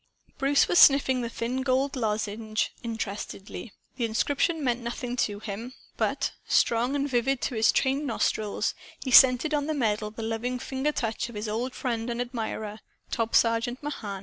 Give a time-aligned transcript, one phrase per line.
[0.39, 3.71] '"Bruce was sniffing the thin gold lozenge interestedly.
[3.97, 5.73] The inscription meant nothing to him.
[5.95, 8.73] But strong and vivid to his trained nostrils
[9.05, 12.79] he scented on the medal the loving finger touch of his old friend and admirer,
[13.11, 14.19] Top Sergeant Mahan.